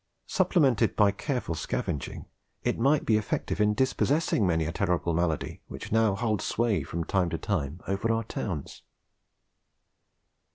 [0.25, 2.25] Supplemented by careful scavengering,
[2.63, 7.03] it might be effective in dispossessing many a terrible malady which now holds sway from
[7.03, 8.81] time to time over our towns.